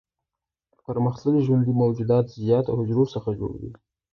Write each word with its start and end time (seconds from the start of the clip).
پرمختللي 0.85 1.41
ژوندي 1.47 1.73
موجودات 1.83 2.25
د 2.29 2.35
زیاتو 2.45 2.77
حجرو 2.79 3.05
څخه 3.13 3.29
جوړ 3.39 3.51
وي. 3.61 3.71